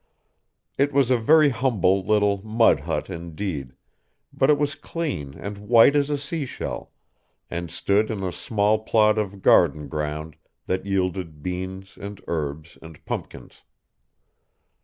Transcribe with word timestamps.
It 0.79 0.91
was 0.91 1.11
a 1.11 1.17
very 1.19 1.49
humble 1.49 2.03
little 2.03 2.43
mud 2.43 2.79
hut 2.79 3.07
indeed, 3.11 3.73
but 4.33 4.49
it 4.49 4.57
was 4.57 4.73
clean 4.73 5.35
and 5.37 5.59
white 5.59 5.95
as 5.95 6.09
a 6.09 6.17
sea 6.17 6.47
shell, 6.47 6.91
and 7.51 7.69
stood 7.69 8.09
in 8.09 8.23
a 8.23 8.31
small 8.33 8.79
plot 8.79 9.19
of 9.19 9.43
garden 9.43 9.87
ground 9.87 10.37
that 10.65 10.87
yielded 10.87 11.43
beans 11.43 11.99
and 12.01 12.19
herbs 12.27 12.79
and 12.81 13.05
pumpkins. 13.05 13.61